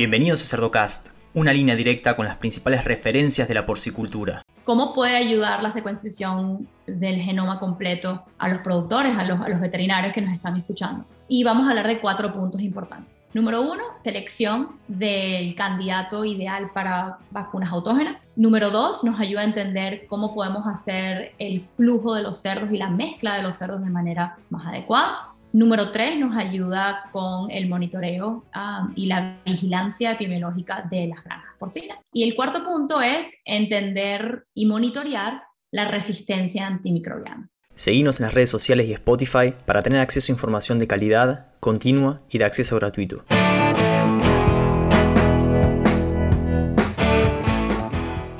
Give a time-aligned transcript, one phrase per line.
[0.00, 4.40] Bienvenidos a Cerdocast, una línea directa con las principales referencias de la porcicultura.
[4.64, 10.22] ¿Cómo puede ayudar la secuenciación del genoma completo a los productores, a los, veterinarios que
[10.22, 11.04] nos están escuchando?
[11.28, 13.14] Y vamos a hablar de cuatro puntos importantes.
[13.34, 18.16] Número uno, selección del candidato ideal para vacunas autógenas.
[18.36, 22.78] Número dos, nos ayuda a entender cómo podemos hacer el flujo de los cerdos y
[22.78, 25.29] la mezcla de los cerdos de manera más adecuada.
[25.52, 31.56] Número tres, nos ayuda con el monitoreo um, y la vigilancia epidemiológica de las granjas
[31.58, 31.98] porcinas.
[32.12, 37.50] Y el cuarto punto es entender y monitorear la resistencia antimicrobiana.
[37.74, 42.20] Seguimos en las redes sociales y Spotify para tener acceso a información de calidad, continua
[42.30, 43.24] y de acceso gratuito.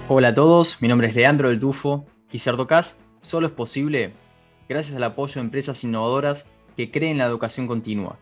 [0.06, 4.12] Hola a todos, mi nombre es Leandro del Tufo y Cerdocast solo es posible
[4.68, 6.48] gracias al apoyo de empresas innovadoras
[6.80, 8.16] que creen la educación continua,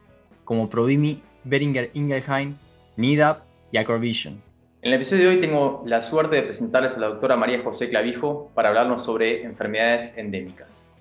[0.45, 2.57] como Provimi, Beringer Ingelheim,
[2.97, 4.43] NIDAP y Acrovision.
[4.83, 7.89] En el episodio de hoy tengo la suerte de presentarles a la doctora María José
[7.89, 10.93] Clavijo para hablarnos sobre enfermedades endémicas.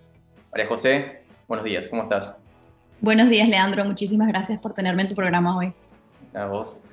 [0.51, 2.39] María José, buenos días, ¿cómo estás?
[3.01, 3.83] Buenos días, Leandro.
[3.85, 5.73] Muchísimas gracias por tenerme en tu programa hoy.
[6.35, 6.83] A vos.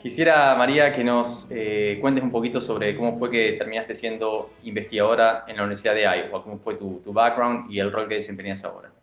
[0.00, 5.44] Quisiera, María, que nos eh, cuentes un poquito sobre cómo fue que terminaste siendo investigadora
[5.48, 8.64] en la Universidad de Iowa, cómo fue tu, tu background y el rol que desempeñas
[8.64, 8.93] ahora.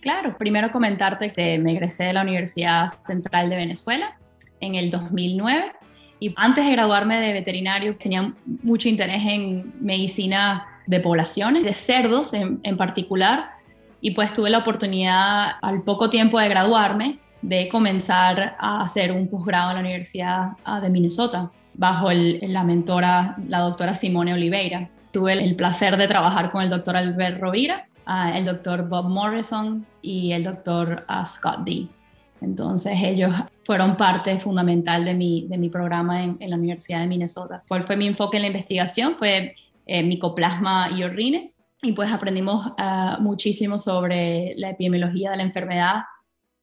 [0.00, 4.16] Claro, primero comentarte que me egresé de la Universidad Central de Venezuela
[4.60, 5.72] en el 2009
[6.20, 12.32] y antes de graduarme de veterinario tenía mucho interés en medicina de poblaciones, de cerdos
[12.32, 13.50] en, en particular,
[14.00, 19.28] y pues tuve la oportunidad al poco tiempo de graduarme de comenzar a hacer un
[19.28, 24.90] posgrado en la Universidad ah, de Minnesota bajo la mentora, la doctora Simone Oliveira.
[25.12, 29.86] Tuve el placer de trabajar con el doctor Albert Rovira, ah, el doctor Bob Morrison
[30.02, 31.88] y el doctor ah, Scott D.
[32.40, 37.62] Entonces ellos fueron parte fundamental de mi, de mi programa en, la Universidad de Minnesota.
[37.68, 39.16] ¿Cuál fue mi enfoque en la investigación?
[39.16, 39.54] Fue
[39.86, 41.68] eh, micoplasma y orines.
[41.82, 42.72] Y pues aprendimos
[43.20, 45.96] muchísimo sobre la epidemiología de la enfermedad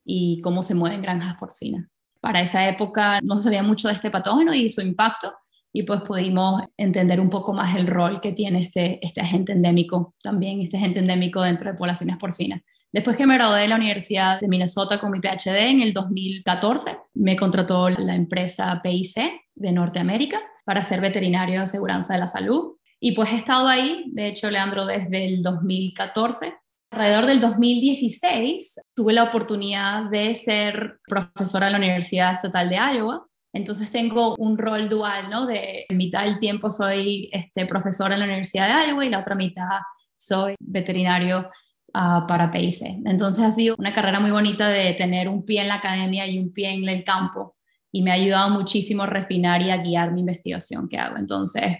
[0.04, 1.88] y cómo se mueven granjas porcinas.
[2.20, 5.34] Para esa época no se sabía mucho de este patógeno y su impacto
[5.74, 10.16] y pues pudimos entender un poco más el rol que tiene este, este agente endémico,
[10.22, 12.62] también este agente endémico dentro de poblaciones porcinas.
[12.92, 16.96] Después que me gradué de la Universidad de Minnesota con mi PhD en el 2014,
[17.16, 19.16] me contrató la empresa PIC
[19.56, 22.78] de Norteamérica para ser veterinario de seguridad de la salud.
[23.00, 26.54] Y pues he estado ahí, de hecho, Leandro, desde el 2014
[26.94, 33.26] Alrededor del 2016 tuve la oportunidad de ser profesora en la Universidad Estatal de Iowa.
[33.54, 35.46] Entonces tengo un rol dual, ¿no?
[35.46, 39.36] De mitad del tiempo soy este, profesora en la Universidad de Iowa y la otra
[39.36, 39.80] mitad
[40.18, 41.50] soy veterinario
[41.94, 43.04] uh, para PIC.
[43.06, 46.40] Entonces ha sido una carrera muy bonita de tener un pie en la academia y
[46.40, 47.56] un pie en el campo
[47.92, 51.18] y me ha ayudado muchísimo a refinar y a guiar mi investigación que hago.
[51.18, 51.78] Entonces,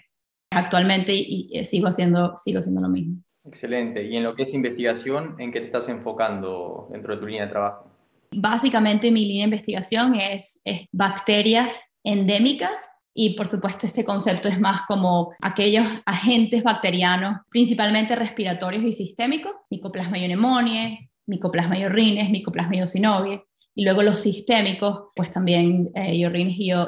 [0.50, 3.16] actualmente y, sigo, haciendo, sigo haciendo lo mismo.
[3.44, 4.04] Excelente.
[4.04, 7.46] ¿Y en lo que es investigación, en qué te estás enfocando dentro de tu línea
[7.46, 7.90] de trabajo?
[8.36, 10.60] Básicamente mi línea de investigación es,
[10.92, 18.84] bacterias endémicas y por supuesto este concepto es más como aquellos agentes bacterianos, principalmente respiratorios
[18.84, 23.42] y sistémicos, Mycoplasma pneumoniae, Mycoplasma orines, Mycoplasma synoviae,
[23.74, 26.24] y luego los sistémicos, pues también eh, y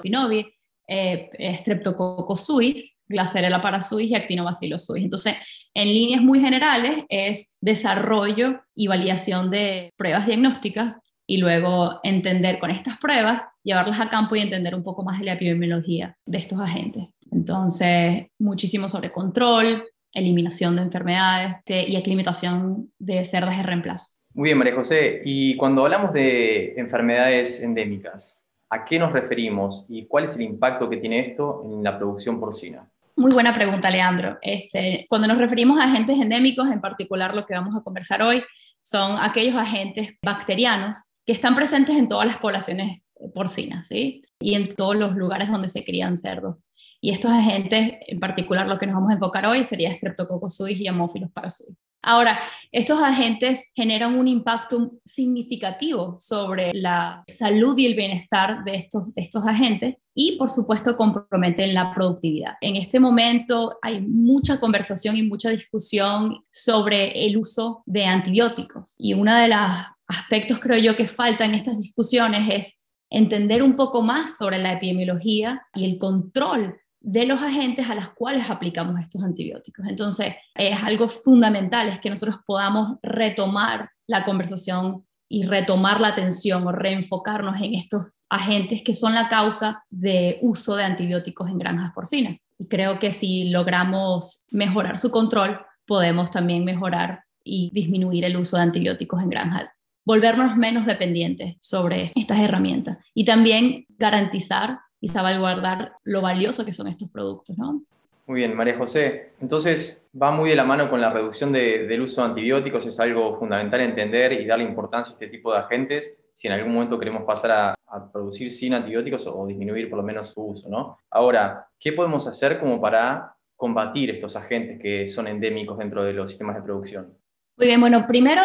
[0.03, 0.47] synoviae,
[0.89, 5.05] eh, Streptococcus suis, Glasserella parasuis y Actinobacillus suis.
[5.05, 5.35] Entonces,
[5.75, 10.95] en líneas muy generales es desarrollo y validación de pruebas diagnósticas
[11.27, 15.27] y luego entender con estas pruebas, llevarlas a campo y entender un poco más de
[15.27, 17.05] la epidemiología de estos agentes.
[17.31, 24.17] Entonces, muchísimo sobre control, eliminación de enfermedades y aclimatación de cerdas de reemplazo.
[24.35, 25.23] Muy bien, María José.
[25.25, 30.91] Y cuando hablamos de enfermedades endémicas, ¿A qué nos referimos y cuál es el impacto
[30.91, 32.91] que tiene esto en la producción porcina?
[33.15, 34.39] Muy buena pregunta, Leandro.
[34.43, 38.43] Este, cuando nos referimos a agentes endémicos, en particular lo que vamos a conversar hoy,
[38.83, 43.03] son aquellos agentes bacterianos que están presentes en todas las poblaciones
[43.35, 44.23] porcinas, ¿sí?
[44.41, 46.57] Y en todos los lugares donde se crían cerdos.
[47.01, 50.81] Y estos agentes, en particular lo que nos vamos a enfocar hoy, sería Streptococcus suis
[50.81, 51.77] y Haemophilus parasuis.
[52.09, 59.07] Ahora, estos agentes generan un impacto significativo sobre la salud y el bienestar de estos,
[59.17, 62.55] estos agentes y, por supuesto, comprometen la productividad.
[62.61, 69.15] En este momento hay mucha conversación y mucha discusión sobre el uso de antibióticos y
[69.15, 69.59] uno de los
[70.07, 74.75] aspectos, creo yo, que falta en estas discusiones es entender un poco más sobre la
[74.75, 79.87] epidemiología y el control de los agentes a los cuales aplicamos estos antibióticos.
[79.87, 86.67] Entonces, es algo fundamental, es que nosotros podamos retomar la conversación y retomar la atención
[86.67, 91.93] o reenfocarnos en estos agentes que son la causa de uso de antibióticos en granjas
[91.93, 92.39] porcinas.
[92.59, 98.57] Y creo que si logramos mejorar su control, podemos también mejorar y disminuir el uso
[98.57, 99.67] de antibióticos en granjas
[100.07, 106.89] volvernos menos dependientes sobre estas herramientas y también garantizar y salvaguardar lo valioso que son
[106.89, 107.81] estos productos, ¿no?
[108.27, 109.31] Muy bien, María José.
[109.41, 113.39] Entonces, va muy de la mano con la reducción del uso de antibióticos, es algo
[113.39, 117.23] fundamental entender y darle importancia a este tipo de agentes si en algún momento queremos
[117.23, 120.99] pasar a, a, producir sin antibióticos o disminuir por lo menos su uso, ¿no?
[121.09, 126.29] Ahora, ¿qué podemos hacer como para combatir estos agentes que son endémicos dentro de los
[126.29, 127.17] sistemas de producción?
[127.57, 128.43] Muy bien, bueno, primero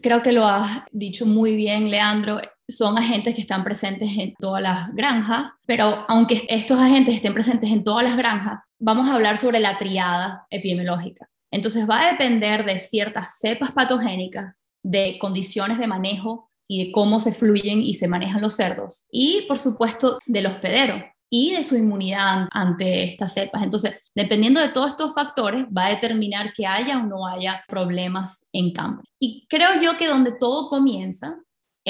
[0.00, 2.40] creo que lo has dicho muy bien, Leandro,
[2.70, 7.70] son agentes que están presentes en todas las granjas, pero aunque estos agentes estén presentes
[7.70, 11.28] en todas las granjas, vamos a hablar sobre la triada epidemiológica.
[11.50, 17.20] Entonces va a depender de ciertas cepas patogénicas, de condiciones de manejo y de cómo
[17.20, 21.76] se fluyen y se manejan los cerdos, y por supuesto del hospedero y de su
[21.76, 23.62] inmunidad ante estas cepas.
[23.62, 28.48] Entonces, dependiendo de todos estos factores, va a determinar que haya o no haya problemas
[28.52, 29.02] en campo.
[29.20, 31.38] Y creo yo que donde todo comienza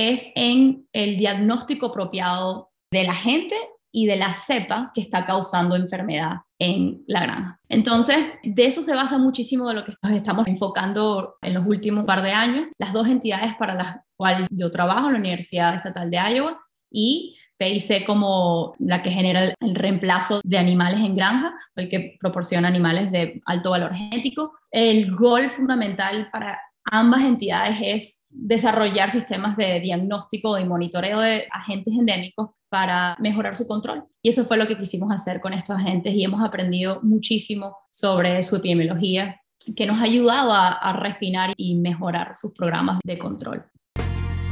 [0.08, 3.54] es en el diagnóstico apropiado de la gente
[3.92, 7.60] y de la cepa que está causando enfermedad en la granja.
[7.68, 12.22] Entonces, de eso se basa muchísimo de lo que estamos enfocando en los últimos par
[12.22, 12.68] de años.
[12.78, 16.60] Las dos entidades para las cuales yo trabajo, la Universidad Estatal de Iowa
[16.90, 22.68] y PIC como la que genera el reemplazo de animales en granja, el que proporciona
[22.68, 24.54] animales de alto valor genético.
[24.70, 31.94] El gol fundamental para ambas entidades es desarrollar sistemas de diagnóstico y monitoreo de agentes
[31.94, 34.04] endémicos para mejorar su control.
[34.22, 38.42] Y eso fue lo que quisimos hacer con estos agentes y hemos aprendido muchísimo sobre
[38.42, 39.40] su epidemiología
[39.76, 43.64] que nos ha ayudado a, refinar y mejorar sus programas de control.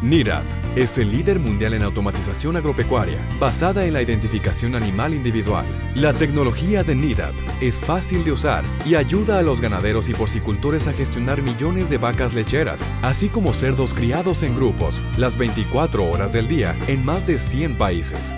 [0.03, 5.67] NIRAP es el líder mundial en automatización agropecuaria basada en la identificación animal individual.
[5.97, 10.87] La tecnología de NIRAP es fácil de usar y ayuda a los ganaderos y porcicultores
[10.87, 16.33] a gestionar millones de vacas lecheras, así como cerdos criados en grupos, las 24 horas
[16.33, 18.33] del día en más de 100 países.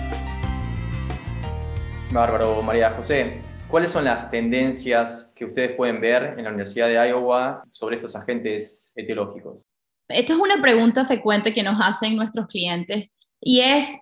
[2.11, 3.39] Bárbaro, María José.
[3.67, 8.15] ¿Cuáles son las tendencias que ustedes pueden ver en la Universidad de Iowa sobre estos
[8.15, 9.63] agentes etiológicos?
[10.13, 13.09] Esta es una pregunta frecuente que nos hacen nuestros clientes
[13.39, 13.97] y es,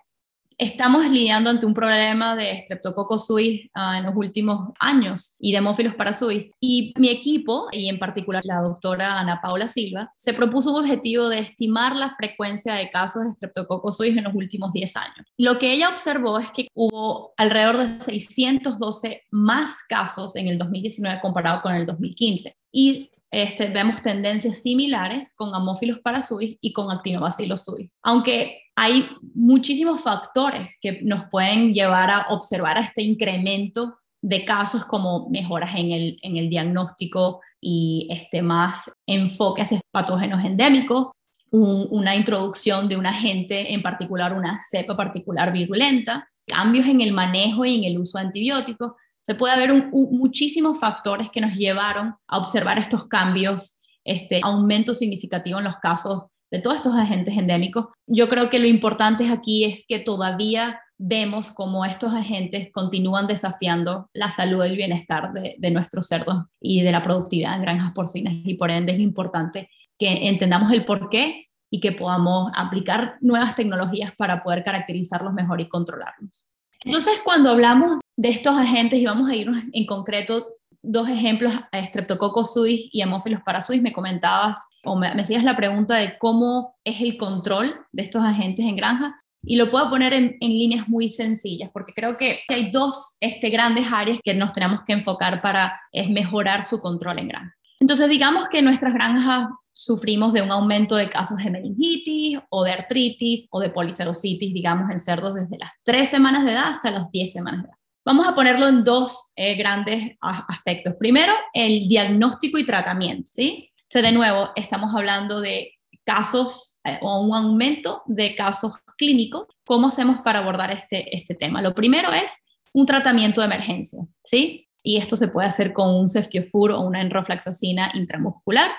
[0.58, 5.58] estamos lidiando ante un problema de Streptococcus suis uh, en los últimos años y de
[5.58, 6.50] Hemófilos parasuis.
[6.60, 11.30] Y mi equipo, y en particular la doctora Ana Paula Silva, se propuso un objetivo
[11.30, 15.26] de estimar la frecuencia de casos de Streptococcus suis en los últimos 10 años.
[15.38, 21.20] Lo que ella observó es que hubo alrededor de 612 más casos en el 2019
[21.22, 22.54] comparado con el 2015.
[22.72, 27.90] Y este, vemos tendencias similares con Amófilos parasuis y con Actinobacillus suis.
[28.02, 35.28] Aunque hay muchísimos factores que nos pueden llevar a observar este incremento de casos como
[35.30, 41.12] mejoras en el, en el diagnóstico y este, más enfoque hacia patógenos endémicos,
[41.52, 47.64] una introducción de un agente, en particular una cepa particular virulenta, cambios en el manejo
[47.64, 48.92] y en el uso de antibióticos,
[49.30, 55.58] se puede haber muchísimos factores que nos llevaron a observar estos cambios, este aumento significativo
[55.58, 57.86] en los casos de todos estos agentes endémicos.
[58.08, 64.10] Yo creo que lo importante aquí es que todavía vemos cómo estos agentes continúan desafiando
[64.14, 68.34] la salud y el bienestar de, nuestros cerdos y de la productividad en granjas porcinas
[68.34, 73.54] y por ende es importante que entendamos el por qué y que podamos aplicar nuevas
[73.54, 76.49] tecnologías para poder caracterizarlos mejor y controlarlos.
[76.84, 80.46] Entonces, cuando hablamos de estos agentes, y vamos a irnos en concreto
[80.82, 86.16] dos ejemplos, Streptococcus suis y Haemophilus parasuis, me comentabas o me, hacías la pregunta de
[86.18, 89.16] cómo es el control de estos agentes en granja.
[89.42, 93.90] Y lo puedo poner en, líneas muy sencillas, porque creo que hay dos este, grandes
[93.90, 97.56] áreas que nos tenemos que enfocar para es mejorar su control en granja.
[97.80, 99.48] Entonces, digamos que nuestras granjas
[99.80, 104.90] sufrimos de un aumento de casos de meningitis o de artritis o de policerositis, digamos,
[104.90, 107.78] en cerdos desde las 3 semanas de edad hasta las 10 semanas de edad.
[108.04, 110.96] Vamos a ponerlo en dos eh, grandes aspectos.
[110.98, 113.72] Primero, el diagnóstico y tratamiento, ¿sí?
[113.90, 115.72] de nuevo, estamos hablando de
[116.04, 119.46] casos eh, o un aumento de casos clínicos.
[119.64, 121.62] ¿Cómo hacemos para abordar este, este tema?
[121.62, 122.32] Lo primero es
[122.74, 124.68] un tratamiento de emergencia, ¿sí?
[124.82, 128.70] Y esto se puede hacer con un ceftiofur o una enroflaxacina intramuscular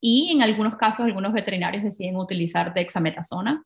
[0.00, 3.62] y en algunos casos algunos veterinarios deciden utilizar dexametasona.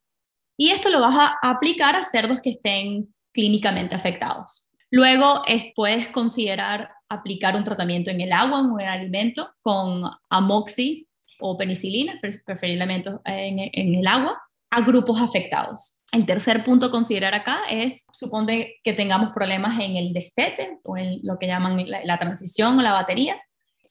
[0.56, 4.68] Y esto lo vas a aplicar a cerdos que estén clínicamente afectados.
[4.90, 5.42] Luego
[5.74, 11.08] puedes considerar aplicar un tratamiento en el agua o en el alimento con amoxi
[11.40, 14.38] o penicilina, preferiblemente en, en el agua,
[14.72, 16.02] a grupos afectados.
[16.12, 20.96] El tercer punto a considerar acá es, supone que tengamos problemas en el destete o
[20.96, 23.40] en lo que llaman la, transición o la batería.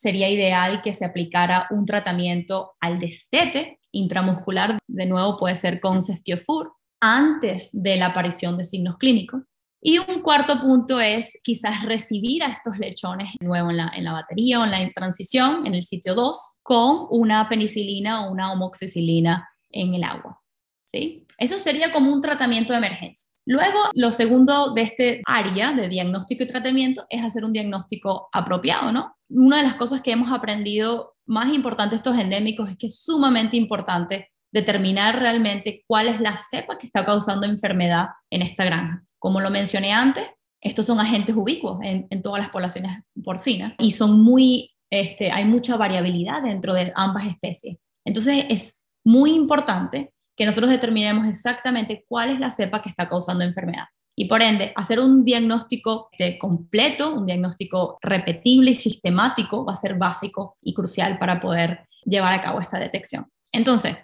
[0.01, 6.01] Sería ideal que se aplicara un tratamiento al destete intramuscular, de nuevo puede ser con
[6.01, 9.43] cestiofur, antes de la aparición de signos clínicos.
[9.79, 14.13] Y un cuarto punto es quizás recibir a estos lechones nuevo en la, en la
[14.13, 19.47] batería o en la transición, en el sitio 2, con una penicilina o una homoxicilina
[19.69, 20.41] en el agua.
[20.83, 21.27] ¿sí?
[21.37, 23.30] Eso sería como un tratamiento de emergencia.
[23.45, 28.91] Luego, lo segundo de este área de diagnóstico y tratamiento es hacer un diagnóstico apropiado,
[28.91, 29.15] ¿no?
[29.29, 33.57] Una de las cosas que hemos aprendido más importante estos endémicos es que es sumamente
[33.57, 39.03] importante determinar realmente cuál es la cepa que está causando enfermedad en esta granja.
[39.17, 40.25] Como lo mencioné antes,
[40.59, 45.77] estos son agentes ubicuos en, todas las poblaciones porcinas y son muy, este, hay mucha
[45.77, 47.79] variabilidad dentro de ambas especies.
[48.05, 53.43] Entonces es muy importante que nosotros determinemos exactamente cuál es la cepa que está causando
[53.43, 53.85] enfermedad.
[54.15, 56.09] Y por ende, hacer un diagnóstico
[56.39, 62.33] completo, un diagnóstico repetible y sistemático va a ser básico y crucial para poder llevar
[62.33, 63.25] a cabo esta detección.
[63.51, 63.95] Entonces,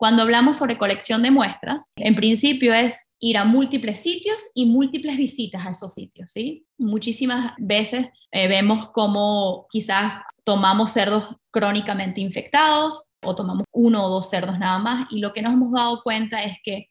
[0.00, 5.18] cuando hablamos sobre colección de muestras, en principio es ir a múltiples sitios y múltiples
[5.18, 6.64] visitas a esos sitios, ¿sí?
[6.78, 14.30] Muchísimas veces eh, vemos cómo quizás tomamos cerdos crónicamente infectados, o tomamos uno o dos
[14.30, 16.88] cerdos nada más y lo que nos hemos dado cuenta es que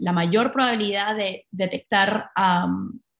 [0.00, 2.30] la mayor probabilidad de detectar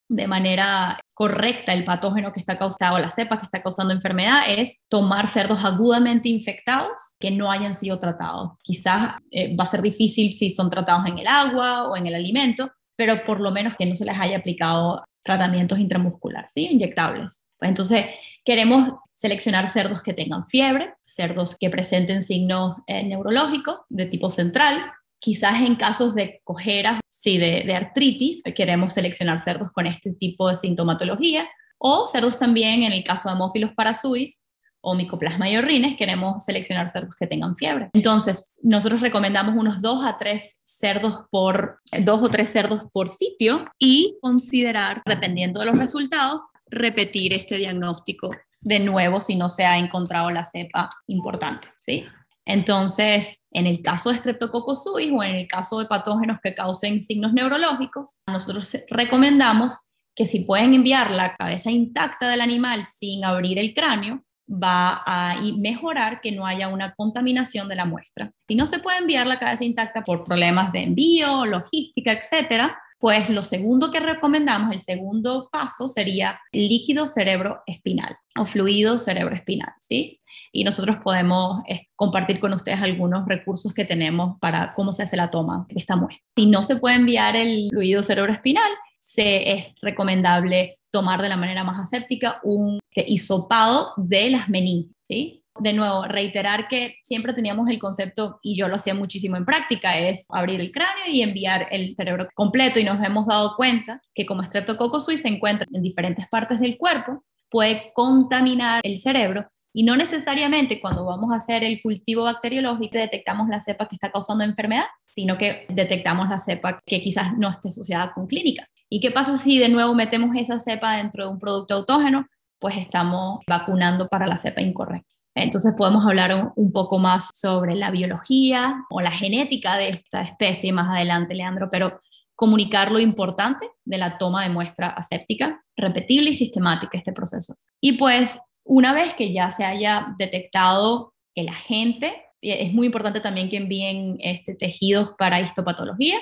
[0.08, 4.86] de manera correcta el patógeno que está causando, la cepa que está causando enfermedad, es
[4.88, 8.52] tomar cerdos agudamente infectados que no hayan sido tratados.
[8.62, 12.14] Quizás eh, va a ser difícil si son tratados en el agua o en el
[12.14, 16.66] alimento, pero por lo menos que no se les haya aplicado tratamientos intramusculares, ¿sí?
[16.70, 17.54] inyectables.
[17.58, 18.06] Pues entonces,
[18.44, 24.92] queremos seleccionar cerdos que tengan fiebre, cerdos que presenten signos eh, neurológicos de tipo central.
[25.18, 30.54] Quizás en casos de cojeras, sí, de, artritis, queremos seleccionar cerdos con este tipo de
[30.54, 31.48] sintomatología.
[31.78, 34.44] O cerdos también, en el caso de hemófilos parasuis,
[34.80, 37.90] o micoplasma y orines, queremos seleccionar cerdos que tengan fiebre.
[37.94, 43.64] Entonces, nosotros recomendamos unos dos a tres cerdos por, dos o tres cerdos por sitio
[43.80, 49.78] y considerar, dependiendo de los resultados, repetir este diagnóstico de nuevo si no se ha
[49.78, 52.04] encontrado la cepa importante, ¿sí?
[52.44, 57.00] Entonces, en el caso de Streptococcus suis o en el caso de patógenos que causen
[57.00, 59.76] signos neurológicos, nosotros recomendamos
[60.14, 65.36] que si pueden enviar la cabeza intacta del animal sin abrir el cráneo, va a
[65.58, 68.32] mejorar que no haya una contaminación de la muestra.
[68.48, 73.30] Si no se puede enviar la cabeza intacta por problemas de envío, logística, etcétera, pues
[73.30, 79.72] lo segundo que recomendamos, el segundo paso sería líquido cerebro espinal o fluido cerebro espinal,
[79.78, 80.20] ¿sí?
[80.52, 81.62] Y nosotros podemos
[81.94, 85.96] compartir con ustedes algunos recursos que tenemos para cómo se hace la toma de esta
[85.96, 86.24] muestra.
[86.36, 91.36] Si no se puede enviar el fluido cerebro espinal, se es recomendable tomar de la
[91.36, 95.37] manera más aséptica un hisopado de las meninges, ¿sí?
[95.58, 99.98] De nuevo, reiterar que siempre teníamos el concepto, y yo lo hacía muchísimo en práctica,
[99.98, 104.26] es abrir el cráneo y enviar el cerebro completo y nos hemos dado cuenta que
[104.26, 109.84] como Streptococcus suis se encuentra en diferentes partes del cuerpo, puede contaminar el cerebro y
[109.84, 114.44] no necesariamente cuando vamos a hacer el cultivo bacteriológico detectamos la cepa que está causando
[114.44, 118.66] enfermedad, sino que detectamos la cepa que quizás no esté asociada con clínica.
[118.88, 122.26] ¿Y qué pasa si de nuevo metemos esa cepa dentro de un producto autógeno?
[122.58, 125.14] Pues estamos vacunando para la cepa incorrecta.
[125.42, 130.72] Entonces podemos hablar un, poco más sobre la biología o la genética de esta especie
[130.72, 132.00] más adelante, Leandro, pero
[132.34, 137.54] comunicar lo importante de la toma de muestra aséptica, repetible y sistemática este proceso.
[137.80, 143.48] Y pues una vez que ya se haya detectado el agente, es muy importante también
[143.48, 146.18] que envíen este, tejidos para histopatología,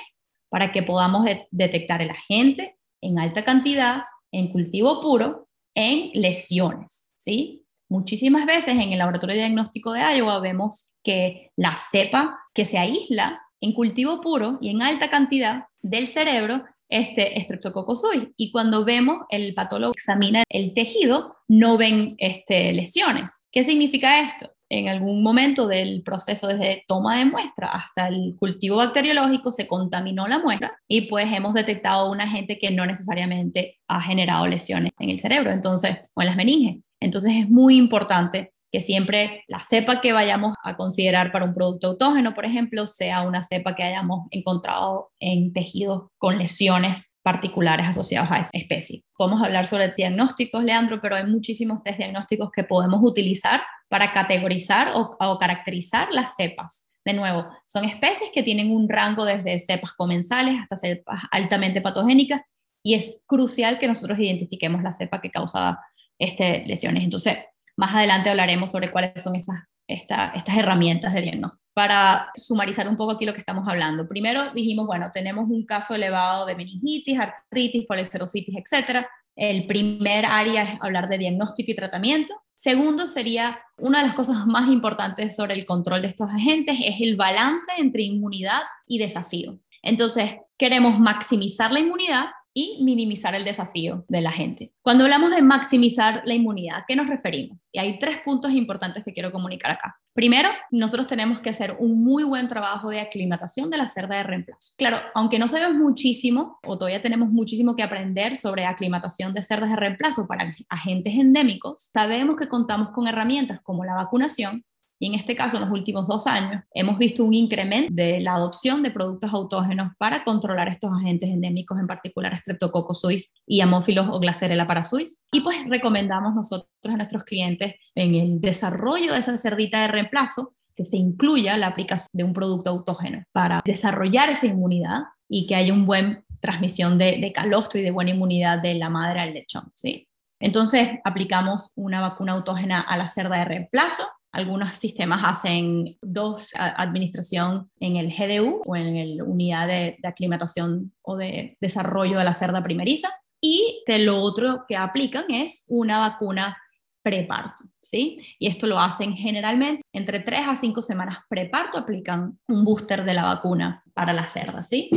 [0.49, 7.66] para que podamos detectar el agente en alta cantidad, en cultivo puro, en lesiones, ¿sí?
[7.89, 12.77] Muchísimas veces en el laboratorio de diagnóstico de Iowa vemos que la cepa que se
[12.77, 18.03] aísla en cultivo puro y en alta cantidad del cerebro este Streptococcus
[18.37, 23.47] y cuando vemos el patólogo examina el tejido no ven este, lesiones.
[23.51, 24.51] ¿Qué significa esto?
[24.69, 30.27] En algún momento del proceso desde toma de muestra hasta el cultivo bacteriológico se contaminó
[30.27, 35.09] la muestra y pues hemos detectado un agente que no necesariamente ha generado lesiones en
[35.09, 36.83] el cerebro, entonces o en las meninges.
[36.99, 41.87] Entonces es muy importante que siempre la cepa que vayamos a considerar para un producto
[41.87, 48.29] autógeno, por ejemplo, sea una cepa que hayamos encontrado en tejidos con lesiones particulares asociados
[48.31, 49.03] a esa especie.
[49.17, 54.91] Podemos hablar sobre diagnósticos, Leandro, pero hay muchísimos test diagnósticos que podemos utilizar para categorizar
[54.95, 56.89] o, o caracterizar las cepas.
[57.05, 62.41] De nuevo, son especies que tienen un rango desde cepas comensales hasta cepas altamente patogénicas
[62.83, 65.79] y es crucial que nosotros identifiquemos la cepa que causa
[66.19, 67.03] este, lesiones.
[67.03, 67.37] Entonces,
[67.75, 69.57] más adelante hablaremos sobre cuáles son esas,
[69.87, 71.63] estas herramientas de diagnóstico.
[71.73, 74.07] Para sumarizar un poco aquí lo que estamos hablando.
[74.07, 79.05] Primero dijimos, bueno, tenemos un caso elevado de meningitis, artritis, policerositis, etc.
[79.35, 82.33] El primer área es hablar de diagnóstico y tratamiento.
[82.55, 86.95] Segundo sería, una de las cosas más importantes sobre el control de estos agentes es
[86.99, 89.59] el balance entre inmunidad y desafío.
[89.83, 92.25] Entonces, queremos maximizar la inmunidad,
[92.57, 94.73] y minimizar el desafío de la gente.
[94.81, 97.59] Cuando hablamos de maximizar la inmunidad, ¿a qué nos referimos?
[97.71, 99.95] Y hay tres puntos importantes que quiero comunicar acá.
[100.15, 104.23] Primero, nosotros tenemos que hacer un muy buen trabajo de aclimatación de la cerda de
[104.23, 104.73] reemplazo.
[104.75, 109.69] Claro, aunque no sabemos muchísimo o todavía tenemos muchísimo que aprender sobre aclimatación de cerdas
[109.69, 114.65] de reemplazo para agentes endémicos, sabemos que contamos con herramientas como la vacunación
[114.99, 118.35] y en este caso, en los últimos dos años, hemos visto un incremento de la
[118.35, 124.07] adopción de productos autógenos para controlar estos agentes endémicos, en particular Streptococcus suis y Haemophilus
[124.09, 125.25] o Glasserella parasuis.
[125.31, 130.53] Y pues recomendamos nosotros a nuestros clientes en el desarrollo de esa cerdita de reemplazo
[130.75, 135.55] que se incluya la aplicación de un producto autógeno para desarrollar esa inmunidad y que
[135.55, 139.33] haya una buena transmisión de, de calostro y de buena inmunidad de la madre al
[139.33, 140.07] lechón, ¿sí?
[140.39, 144.03] Entonces, aplicamos una vacuna autógena a la cerda de reemplazo
[144.37, 151.17] algunos sistemas hacen dos administración en el GDU o en la unidad de, aclimatación o
[151.17, 153.09] de desarrollo de la cerda primeriza.
[153.41, 156.55] Y de lo otro que aplican es una vacuna
[157.01, 158.19] preparto, ¿sí?
[158.37, 163.13] Y esto lo hacen generalmente entre 3 a 5 semanas preparto, aplican un booster de
[163.13, 164.89] la vacuna para la cerda, ¿sí?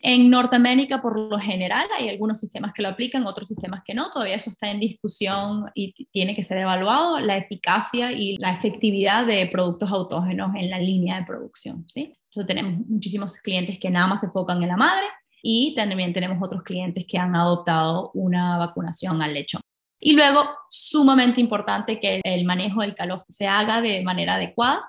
[0.00, 4.10] En Norteamérica, por lo general, hay algunos sistemas que lo aplican, otros sistemas que no.
[4.10, 9.26] Todavía eso está en discusión y tiene que ser evaluado la eficacia y la efectividad
[9.26, 11.84] de productos autógenos en la línea de producción.
[11.88, 12.16] ¿sí?
[12.24, 15.06] Entonces tenemos muchísimos clientes que nada más se enfocan en la madre
[15.42, 19.60] y también tenemos otros clientes que han adoptado una vacunación al lechón.
[20.00, 24.88] Y luego, sumamente importante que el manejo del calor se haga de manera adecuada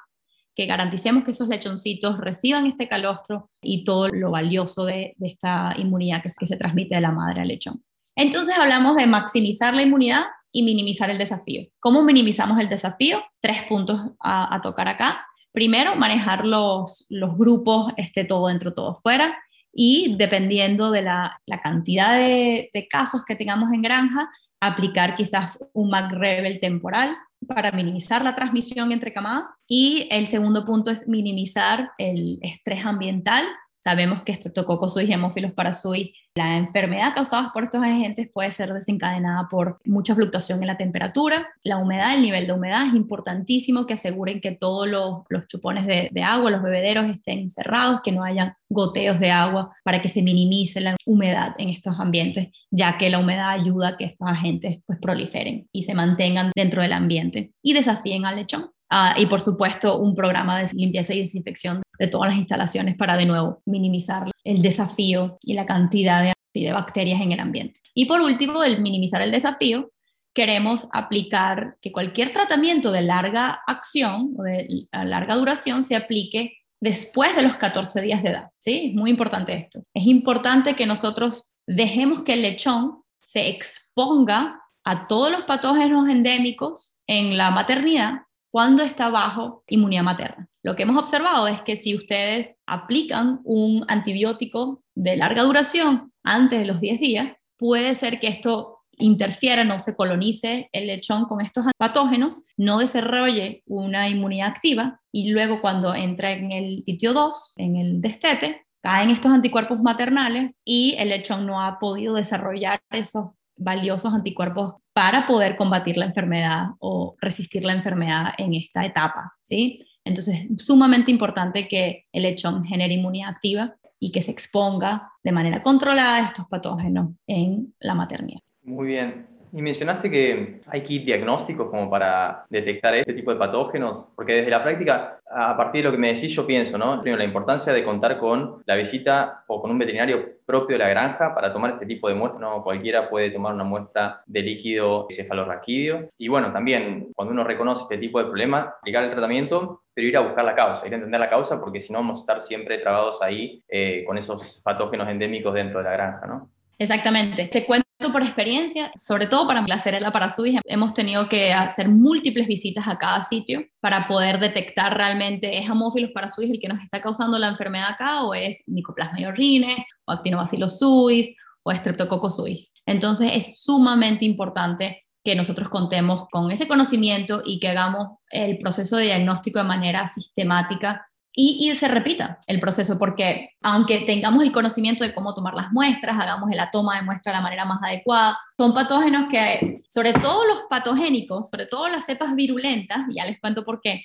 [0.56, 6.22] que garanticemos que esos lechoncitos reciban este calostro y todo lo valioso de, esta inmunidad
[6.22, 7.84] que, se transmite de la madre al lechón.
[8.16, 11.68] Entonces hablamos de maximizar la inmunidad y minimizar el desafío.
[11.80, 13.22] ¿Cómo minimizamos el desafío?
[13.42, 15.26] Tres puntos a, tocar acá.
[15.52, 19.38] Primero, manejar los, los grupos, este, todo dentro, todo fuera.
[19.72, 25.90] Y dependiendo de la, cantidad de, de, casos que tengamos en granja, aplicar quizás un
[25.90, 27.16] MAC-Rebel temporal
[27.48, 29.46] para minimizar la transmisión entre camadas.
[29.68, 33.46] Y el segundo punto es minimizar el estrés ambiental.
[33.82, 38.74] Sabemos que Streptococcus suis y Haemophilus parasui, la enfermedad causada por estos agentes puede ser
[38.74, 42.88] desencadenada por mucha fluctuación en la temperatura, la humedad, el nivel de humedad.
[42.88, 48.02] Es importantísimo que aseguren que todos los, chupones de, de, agua, los bebederos estén cerrados,
[48.04, 52.50] que no haya goteos de agua para que se minimice la humedad en estos ambientes,
[52.70, 56.82] ya que la humedad ayuda a que estos agentes pues, proliferen y se mantengan dentro
[56.82, 58.72] del ambiente y desafíen al lechón.
[58.92, 63.18] Ah, y por supuesto un programa de limpieza y desinfección de todas las instalaciones para
[63.18, 67.80] de nuevo minimizar el desafío y la cantidad de, de bacterias en el ambiente.
[67.94, 69.92] Y por último, el minimizar el desafío,
[70.34, 77.36] queremos aplicar que cualquier tratamiento de larga acción o de larga duración se aplique después
[77.36, 78.50] de los 14 días de edad.
[78.60, 78.90] ¿sí?
[78.90, 79.84] Es muy importante esto.
[79.94, 86.96] Es importante que nosotros dejemos que el lechón se exponga a todos los patógenos endémicos
[87.06, 90.49] en la maternidad cuando está bajo inmunidad materna.
[90.64, 96.60] Lo que hemos observado es que si ustedes aplican un antibiótico de larga duración antes
[96.60, 101.42] de los 10 días, puede ser que esto interfiera, no se colonice el lechón con
[101.42, 107.54] estos patógenos, no desarrolle una inmunidad activa y luego cuando entra en el sitio 2,
[107.58, 113.32] en el destete, caen estos anticuerpos maternales y el lechón no ha podido desarrollar esos
[113.58, 119.86] valiosos anticuerpos para poder combatir la enfermedad o resistir la enfermedad en esta etapa, ¿sí?
[120.10, 125.32] Entonces, es sumamente importante que el lechón genere inmunidad activa y que se exponga de
[125.32, 128.42] manera controlada a estos patógenos en la maternidad.
[128.64, 129.28] Muy bien.
[129.52, 134.52] Y mencionaste que hay kit diagnósticos como para detectar este tipo de patógenos, porque desde
[134.52, 137.02] la práctica, a partir de lo que me decís, yo pienso, ¿no?
[137.02, 140.90] Primero, la importancia de contar con la visita o con un veterinario propio de la
[140.90, 142.42] granja para tomar este tipo de muestras.
[142.42, 146.10] No cualquiera puede tomar una muestra de líquido cefalorraquídeo.
[146.18, 150.18] Y bueno, también cuando uno reconoce este tipo de problema, aplicar el tratamiento, pero ir
[150.18, 152.42] a buscar la causa, ir a entender la causa, porque si no vamos a estar
[152.42, 156.50] siempre trabados ahí eh, con esos patógenos endémicos dentro de la granja, ¿no?
[156.78, 157.50] Exactamente.
[157.50, 161.52] Te cuento por experiencia, sobre todo para la cerela para su hija, hemos tenido que
[161.52, 166.70] hacer múltiples visitas a cada sitio para poder detectar realmente es Haemophilus hija el que
[166.70, 172.38] nos está causando la enfermedad acá o es Mycoplasma yorrine o Actinobacillus suis o Streptococcus
[172.38, 172.74] suis.
[172.86, 178.98] Entonces es sumamente importante que nosotros contemos con ese conocimiento y que hagamos el proceso
[178.98, 181.06] de diagnóstico de manera sistemática
[181.42, 186.20] y, se repita el proceso, porque aunque tengamos el conocimiento de cómo tomar las muestras,
[186.20, 190.46] hagamos la toma de muestra de la manera más adecuada, son patógenos que, sobre todo
[190.46, 194.04] los patogénicos, sobre todo las cepas virulentas, ya les cuento por qué,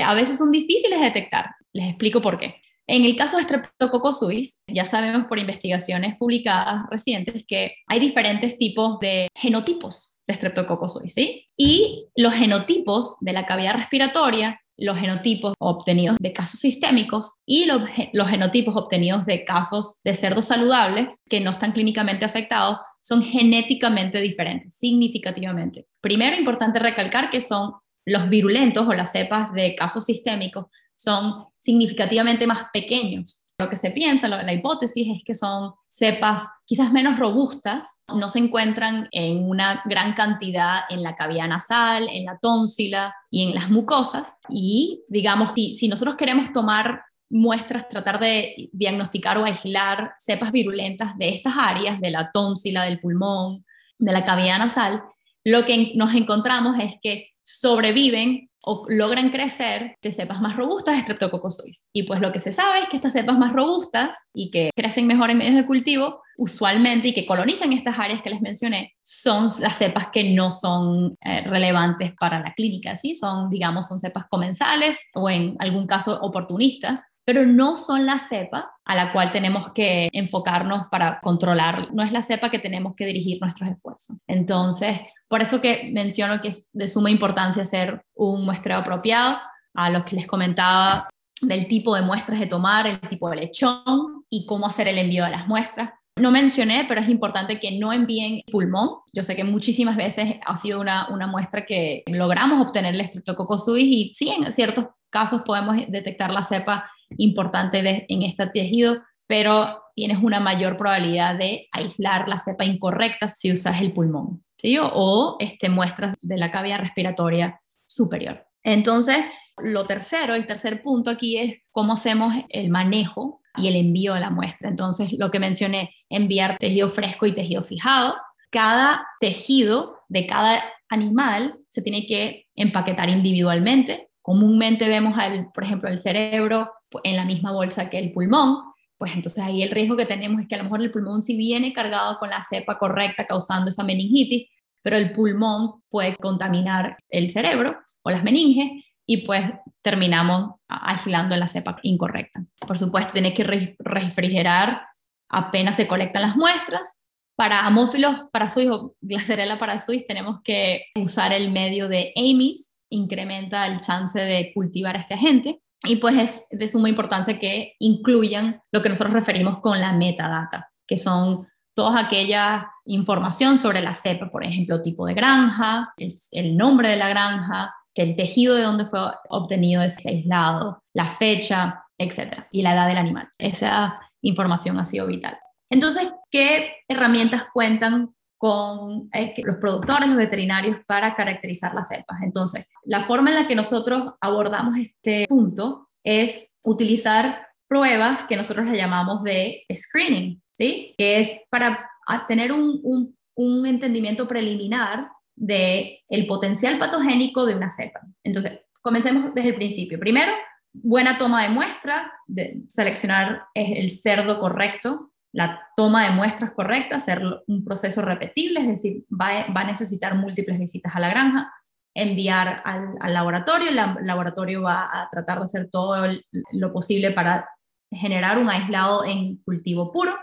[0.00, 1.54] a veces son difíciles de detectar.
[1.72, 2.60] Les explico por qué.
[2.86, 8.58] En el caso de Streptococcus suis, ya sabemos por investigaciones publicadas recientes que hay diferentes
[8.58, 11.48] tipos de genotipos de Streptococcus ¿sí?
[11.56, 18.28] Y los genotipos de la cavidad respiratoria los genotipos obtenidos de casos sistémicos y los,
[18.28, 24.76] genotipos obtenidos de casos de cerdos saludables que no están clínicamente afectados son genéticamente diferentes,
[24.76, 25.86] significativamente.
[26.00, 27.72] Primero, importante recalcar que son
[28.04, 33.90] los virulentos o las cepas de casos sistémicos son significativamente más pequeños lo que se
[33.90, 39.82] piensa, la hipótesis es que son cepas quizás menos robustas, no se encuentran en una
[39.86, 44.38] gran cantidad en la cavidad nasal, en la tónsila y en las mucosas.
[44.50, 51.16] Y digamos, si, si nosotros queremos tomar muestras, tratar de diagnosticar o aislar cepas virulentas
[51.16, 53.64] de estas áreas, de la tónsila, del pulmón,
[53.98, 55.02] de la cavidad nasal,
[55.44, 61.02] lo que nos encontramos es que sobreviven o logran crecer de cepas más robustas de
[61.02, 61.86] Streptococcus suis.
[61.92, 65.06] Y pues lo que se sabe es que estas cepas más robustas y que crecen
[65.06, 69.48] mejor en medios de cultivo, usualmente y que colonizan estas áreas que les mencioné, son
[69.60, 73.14] las cepas que no son eh, relevantes para la clínica, ¿sí?
[73.14, 78.70] Son, digamos, son cepas comensales o en algún caso oportunistas, pero no son la cepa
[78.84, 83.06] a la cual tenemos que enfocarnos para controlar, no es la cepa que tenemos que
[83.06, 84.16] dirigir nuestros esfuerzos.
[84.28, 89.38] Entonces, por eso que menciono que es de suma importancia hacer un muestreo apropiado
[89.74, 91.08] a los que les comentaba
[91.40, 95.24] del tipo de muestras de tomar, el tipo de lechón y cómo hacer el envío
[95.24, 95.90] de las muestras.
[96.16, 99.00] No mencioné, pero es importante que no envíen pulmón.
[99.12, 103.64] Yo sé que muchísimas veces ha sido una, una muestra que logramos obtener el Streptococcus
[103.64, 109.82] suis y sí, en ciertos casos podemos detectar la cepa importante en este tejido, pero
[109.94, 114.42] tienes una mayor probabilidad de aislar la cepa incorrecta si usas el pulmón.
[114.56, 114.78] ¿sí?
[114.80, 118.46] o, este, muestras de la cavidad respiratoria superior.
[118.62, 119.24] Entonces,
[119.58, 124.20] lo tercero, el tercer punto aquí es cómo hacemos el manejo y el envío de
[124.20, 124.68] la muestra.
[124.68, 128.14] Entonces, lo que mencioné, enviar tejido fresco y tejido fijado.
[128.50, 134.08] Cada tejido de cada animal se tiene que empaquetar individualmente.
[134.22, 135.14] Comúnmente vemos,
[135.54, 136.70] por ejemplo, el cerebro
[137.04, 138.56] en la misma bolsa que el pulmón,
[138.98, 141.36] pues entonces ahí el riesgo que tenemos es que a lo mejor el pulmón sí
[141.36, 144.48] viene cargado con la cepa correcta causando esa meningitis,
[144.82, 149.50] pero el pulmón puede contaminar el cerebro o las meninges y pues
[149.82, 152.44] terminamos aislando la cepa incorrecta.
[152.66, 153.44] Por supuesto, tiene que
[153.78, 154.82] refrigerar
[155.28, 157.02] apenas se colectan las muestras.
[157.36, 162.82] Para amófilos para su hijo, Glacerella para suis, tenemos que usar el medio de AMIS,
[162.88, 165.60] incrementa el chance de cultivar este agente.
[165.84, 170.72] Y pues es de suma importancia que incluyan lo que nosotros referimos con la metadata,
[170.86, 175.92] que son toda aquella información sobre la cepa, por ejemplo, tipo de granja,
[176.32, 181.08] el, nombre de la granja, que el tejido de donde fue obtenido es aislado, la
[181.08, 182.44] fecha, etc.
[182.52, 183.28] Y la edad del animal.
[183.38, 185.38] Esa información ha sido vital.
[185.70, 192.18] Entonces, ¿qué herramientas cuentan con eh, los productores, los veterinarios, para caracterizar las cepas.
[192.22, 198.66] Entonces, la forma en la que nosotros abordamos este punto es utilizar pruebas que nosotros
[198.66, 200.94] le llamamos de screening, ¿sí?
[200.98, 201.90] Que es para
[202.28, 208.00] tener un, un, entendimiento preliminar de el potencial patogénico de una cepa.
[208.24, 210.00] Entonces, comencemos desde el principio.
[210.00, 210.32] Primero,
[210.72, 217.22] buena toma de muestra, de seleccionar el cerdo correcto la toma de muestras correcta, hacer
[217.46, 221.52] un proceso repetible, es decir, va, a necesitar múltiples visitas a la granja,
[221.94, 226.06] enviar al, laboratorio, el laboratorio va a tratar de hacer todo
[226.52, 227.46] lo posible para
[227.90, 230.16] generar un aislado en cultivo puro.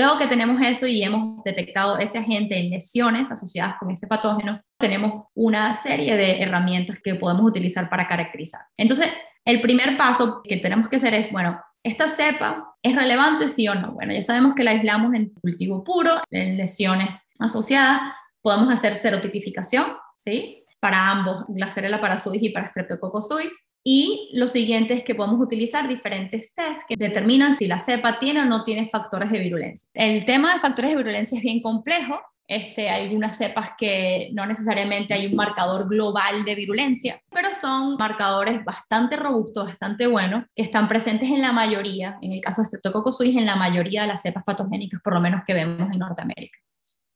[0.00, 4.62] Luego que tenemos eso y hemos detectado ese agente en lesiones asociadas con ese patógeno,
[4.78, 8.62] tenemos una serie de herramientas que podemos utilizar para caracterizar.
[8.78, 9.08] Entonces,
[9.44, 13.74] el primer paso que tenemos que hacer es, bueno, ¿esta cepa es relevante sí o
[13.74, 13.92] no?
[13.92, 18.00] Bueno, ya sabemos que la aislamos en cultivo puro, en lesiones asociadas,
[18.40, 19.84] podemos hacer serotipificación,
[20.24, 20.64] ¿sí?
[20.80, 23.52] Para ambos, Glasserella parasuis y para Streptococcus suis.
[23.82, 28.42] Y lo siguiente es que podemos utilizar diferentes tests que determinan si la cepa tiene
[28.42, 29.88] o no tiene factores de virulencia.
[29.94, 32.20] El tema de factores de virulencia es bien complejo.
[32.46, 38.64] Este, algunas cepas que no necesariamente hay un marcador global de virulencia, pero son marcadores
[38.64, 43.18] bastante robustos, bastante buenos, que están presentes en la mayoría, en el caso de Streptococcus
[43.18, 46.58] suis, en la mayoría de las cepas patogénicas, por lo menos que vemos en Norteamérica.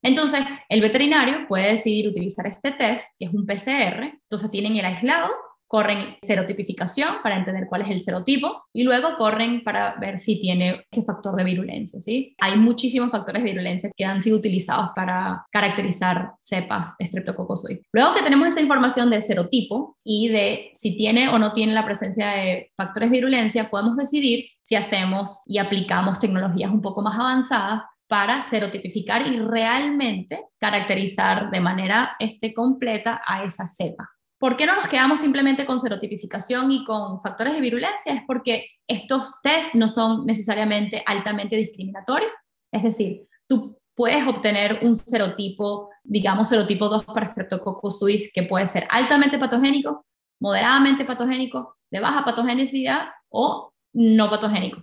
[0.03, 4.85] Entonces, el veterinario puede decidir utilizar este test, que es un PCR, entonces tienen el
[4.85, 5.31] aislado
[5.67, 10.87] corren serotipificación para entender cuál es el serotipo y luego corren para ver si tiene
[10.91, 12.01] qué factor de virulencia.
[12.01, 12.35] ¿sí?
[12.39, 18.23] Hay muchísimos factores de virulencia que han sido utilizados para caracterizar cepas Streptococcus Luego que
[18.23, 22.71] tenemos esa información del serotipo y de si tiene o no tiene la presencia de
[22.77, 28.43] factores de virulencia, podemos decidir si hacemos y aplicamos tecnologías un poco más avanzadas para
[28.43, 34.14] serotipificar y realmente caracterizar de manera este, completa a esa cepa.
[34.45, 38.13] ¿Por qué no nos quedamos simplemente con serotipificación y con factores de virulencia?
[38.13, 42.31] Es porque estos tests no son necesariamente altamente discriminatorios.
[42.71, 48.67] Es decir, tú puedes obtener un serotipo, digamos serotipo 2 para Streptococcus suis, que puede
[48.67, 50.05] ser altamente patogénico,
[50.39, 54.83] moderadamente patogénico, de baja patogenicidad o no patogénico.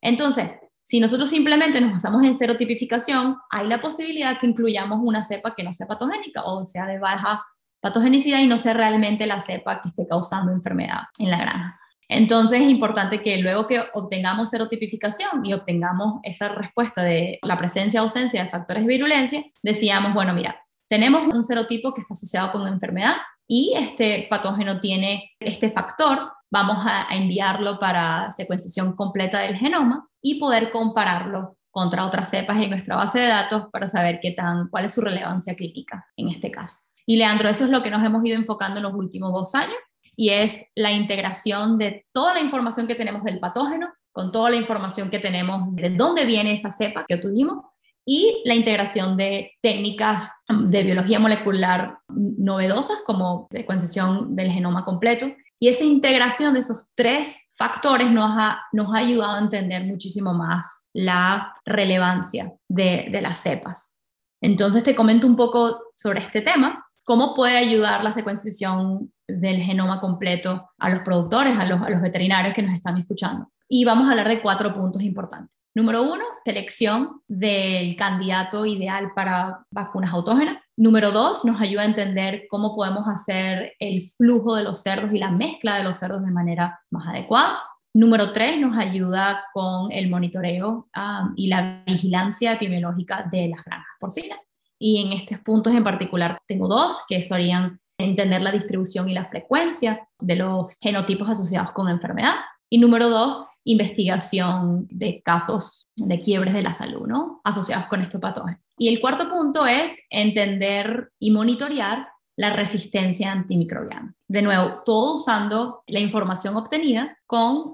[0.00, 5.54] Entonces, si nosotros simplemente nos basamos en serotipificación, hay la posibilidad que incluyamos una cepa
[5.54, 7.44] que no sea patogénica o sea de baja
[7.84, 11.78] patogenicidad y no sea realmente la cepa que esté causando enfermedad en la granja.
[12.08, 18.00] Entonces es importante que luego que obtengamos serotipificación y obtengamos esa respuesta de la presencia
[18.00, 20.56] o ausencia de factores de virulencia, decíamos, bueno, mira,
[20.88, 23.16] tenemos un serotipo que está asociado con enfermedad
[23.46, 30.40] y este patógeno tiene este factor, vamos a, enviarlo para secuenciación completa del genoma y
[30.40, 34.86] poder compararlo contra otras cepas en nuestra base de datos para saber qué tan, cuál
[34.86, 36.78] es su relevancia clínica en este caso.
[37.06, 39.76] Y Leandro, eso es lo que nos hemos ido enfocando en los últimos dos años
[40.16, 44.56] y es la integración de toda la información que tenemos del patógeno con toda la
[44.56, 47.64] información que tenemos de dónde viene esa cepa que obtuvimos
[48.06, 55.32] y la integración de técnicas de biología molecular novedosas como secuenciación del genoma completo.
[55.58, 60.34] Y esa integración de esos tres factores nos ha, nos ha ayudado a entender muchísimo
[60.34, 63.98] más la relevancia de, de las cepas.
[64.42, 70.00] Entonces te comento un poco sobre este tema ¿Cómo puede ayudar la secuenciación del genoma
[70.00, 73.48] completo a los productores, a los, a los veterinarios que nos están escuchando?
[73.68, 75.54] Y vamos a hablar de cuatro puntos importantes.
[75.74, 80.58] Número uno, selección del candidato ideal para vacunas autógenas.
[80.76, 85.18] Número dos, nos ayuda a entender cómo podemos hacer el flujo de los cerdos y
[85.18, 87.58] la mezcla de los cerdos de manera más adecuada.
[87.92, 93.96] Número tres, nos ayuda con el monitoreo um, y la vigilancia epidemiológica de las granjas
[93.98, 94.38] porcinas.
[94.86, 99.24] Y en estos puntos en particular tengo dos, que serían entender la distribución y la
[99.24, 102.34] frecuencia de los genotipos asociados con enfermedad.
[102.68, 107.40] Y número dos, investigación de casos de quiebres de la salud, ¿no?
[107.44, 108.60] Asociados con estos patógenos.
[108.76, 114.14] Y el cuarto punto es entender y monitorear la resistencia antimicrobiana.
[114.28, 117.72] De nuevo, todo usando la información obtenida con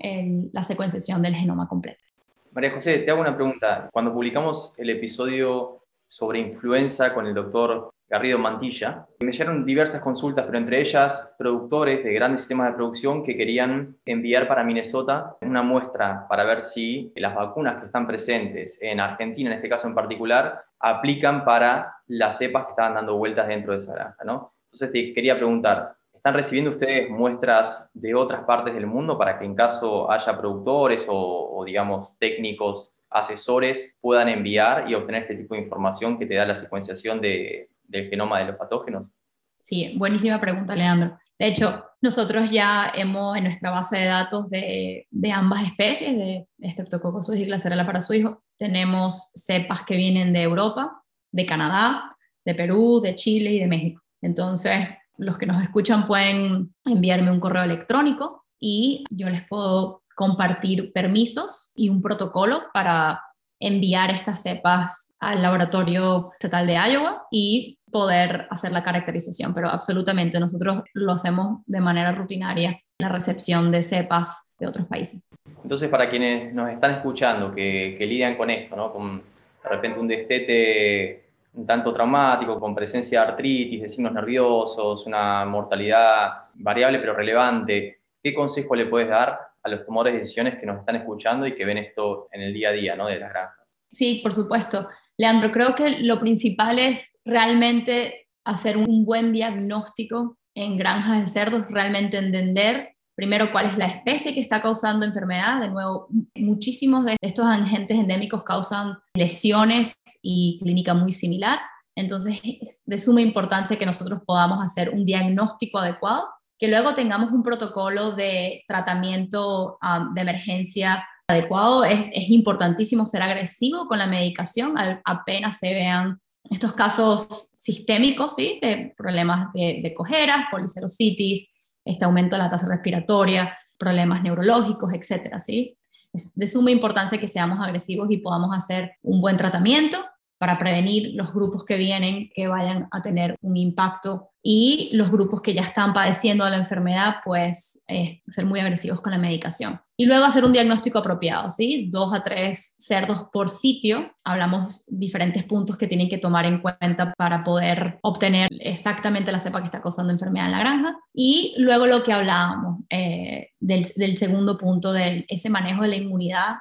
[0.53, 2.05] la secuenciación del genoma completo.
[2.53, 3.88] María José, te hago una pregunta.
[3.92, 5.79] Cuando publicamos el episodio
[6.11, 9.07] sobre influenza con el doctor Garrido Mantilla.
[9.20, 13.96] Me llegaron diversas consultas, pero entre ellas productores de grandes sistemas de producción que querían
[14.05, 19.51] enviar para Minnesota una muestra para ver si las vacunas que están presentes en Argentina,
[19.51, 23.79] en este caso en particular, aplican para las cepas que estaban dando vueltas dentro de
[23.79, 24.25] esa granja.
[24.25, 24.53] ¿no?
[24.64, 29.44] Entonces te quería preguntar, ¿están recibiendo ustedes muestras de otras partes del mundo para que
[29.44, 35.55] en caso haya productores o, o digamos técnicos asesores puedan enviar y obtener este tipo
[35.55, 39.12] de información que te da la secuenciación de, del genoma de los patógenos?
[39.59, 41.18] Sí, buenísima pregunta, Leandro.
[41.38, 46.46] De hecho, nosotros ya hemos en nuestra base de datos de, de ambas especies, de
[46.70, 53.16] Streptococcus y Glasserella hijo tenemos cepas que vienen de Europa, de Canadá, de Perú, de
[53.16, 54.03] Chile y de México.
[54.20, 60.92] Entonces, los que nos escuchan pueden enviarme un correo electrónico y yo les puedo compartir
[60.92, 63.22] permisos y un protocolo para
[63.59, 70.38] enviar estas cepas al laboratorio estatal de Iowa y poder hacer la caracterización, pero absolutamente
[70.38, 75.22] nosotros lo hacemos de manera rutinaria, la recepción de cepas de otros países.
[75.62, 78.92] Entonces, para quienes nos están escuchando, que, lidian con esto, ¿no?
[78.92, 79.22] con
[79.62, 85.46] de repente un destete un tanto traumático, con presencia de artritis, de signos nerviosos, una
[85.46, 90.66] mortalidad variable pero relevante, ¿qué consejo le puedes dar a los tomadores de decisiones que
[90.66, 93.07] nos están escuchando y que ven esto en el día a día ¿no?
[93.07, 93.79] de las granjas?
[93.92, 94.88] Sí, por supuesto.
[95.18, 101.66] Leandro, creo que lo principal es realmente hacer un buen diagnóstico en granjas de cerdos,
[101.68, 105.61] realmente entender primero cuál es la especie que está causando enfermedad.
[105.61, 109.92] De nuevo, muchísimos de estos agentes endémicos causan lesiones
[110.23, 111.59] y clínica muy similar.
[111.94, 116.29] Entonces, es de suma importancia que nosotros podamos hacer un diagnóstico adecuado,
[116.61, 121.85] que luego tengamos un protocolo de tratamiento um, de emergencia adecuado.
[121.85, 126.20] Es, es, importantísimo ser agresivo con la medicación apenas se vean
[126.51, 128.59] estos casos sistémicos, ¿sí?
[128.61, 131.51] de problemas de, de cojeras, policerositis,
[131.85, 135.79] este aumento de la tasa respiratoria, problemas neurológicos, etcétera, ¿sí?
[136.12, 139.99] Es de suma importancia que seamos agresivos y podamos hacer un buen tratamiento
[140.40, 145.42] para prevenir los grupos que vienen que vayan a tener un impacto y los grupos
[145.42, 147.85] que ya están padeciendo la enfermedad, pues
[148.26, 149.83] ser muy agresivos con la medicación.
[149.98, 151.90] Y luego hacer un diagnóstico apropiado, ¿sí?
[151.92, 154.12] Dos a tres cerdos por sitio.
[154.24, 159.61] Hablamos diferentes puntos que tienen que tomar en cuenta para poder obtener exactamente la cepa
[159.61, 160.96] que está causando enfermedad en la granja.
[161.12, 165.96] Y luego lo que hablábamos eh, del, del segundo punto, de ese manejo de la
[165.96, 166.55] inmunidad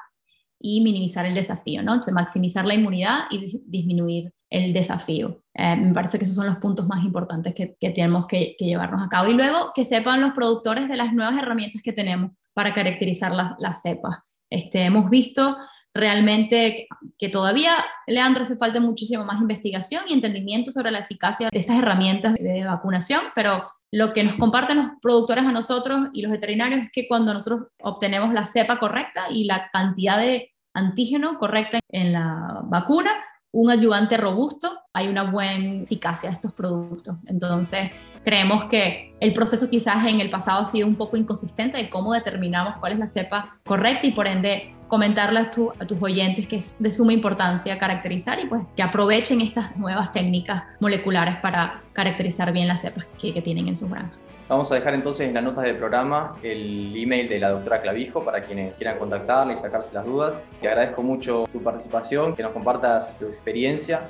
[0.60, 1.94] y minimizar el desafío, ¿no?
[1.94, 5.42] Entonces, maximizar la inmunidad y disminuir el desafío.
[5.54, 9.10] Eh, me parece que esos son los puntos más importantes que, tenemos que, llevarnos a
[9.10, 9.30] cabo.
[9.30, 13.82] Y luego que sepan los productores de las nuevas herramientas que tenemos para caracterizar las,
[13.82, 14.18] cepas.
[14.50, 15.56] Este, hemos visto
[15.94, 17.74] realmente que todavía,
[18.08, 22.64] Leandro, hace falta muchísimo más investigación y entendimiento sobre la eficacia de estas herramientas de
[22.64, 27.08] vacunación, pero lo que nos comparten los productores a nosotros y los veterinarios es que
[27.08, 33.12] cuando nosotros obtenemos la cepa correcta y la cantidad de antígeno correcta en la vacuna,
[33.52, 37.18] un ayudante robusto, hay una buena eficacia de estos productos.
[37.26, 37.92] Entonces,
[38.24, 42.14] creemos que el proceso quizás en el pasado ha sido un poco inconsistente de cómo
[42.14, 46.48] determinamos cuál es la cepa correcta y por ende comentarle a, tu, a tus oyentes
[46.48, 51.76] que es de suma importancia caracterizar y pues que aprovechen estas nuevas técnicas moleculares para
[51.94, 54.29] caracterizar bien las cepas que, que tienen en sus granjas.
[54.50, 58.24] Vamos a dejar entonces en las notas del programa el email de la doctora Clavijo
[58.24, 60.44] para quienes quieran contactarla y sacarse las dudas.
[60.60, 64.10] Te agradezco mucho tu participación, que nos compartas tu experiencia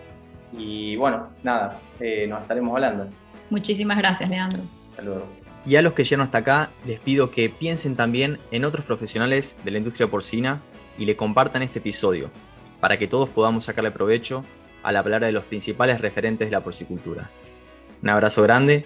[0.58, 3.10] y bueno, nada, eh, nos estaremos hablando.
[3.50, 4.62] Muchísimas gracias, Leandro.
[4.92, 5.28] Hasta luego.
[5.66, 9.58] Y a los que llegan hasta acá, les pido que piensen también en otros profesionales
[9.66, 10.62] de la industria porcina
[10.98, 12.32] y le compartan este episodio,
[12.80, 14.46] para que todos podamos sacarle provecho
[14.84, 17.30] a la palabra de los principales referentes de la porcicultura.
[18.02, 18.86] Un abrazo grande